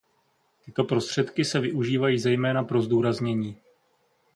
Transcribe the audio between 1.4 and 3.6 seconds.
se využívají zejména pro zdůraznění.